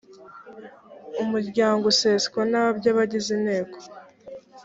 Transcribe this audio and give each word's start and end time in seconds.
umuryango 1.23 1.83
useswa 1.93 2.41
na 2.51 2.63
by 2.77 2.85
abagize 2.91 3.29
inteko 3.37 3.77